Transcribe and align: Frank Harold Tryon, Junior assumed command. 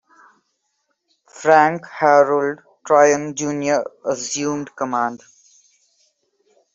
Frank 1.31 1.85
Harold 1.85 2.61
Tryon, 2.87 3.35
Junior 3.35 3.83
assumed 4.03 4.75
command. 4.75 5.21